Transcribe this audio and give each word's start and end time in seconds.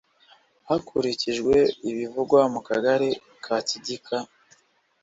hakurikijwe 0.67 1.55
ibivugwa 1.89 2.39
mu 2.53 2.59
gace 2.67 3.09
ka 3.43 3.57
k 3.65 3.67
igika 3.77 4.17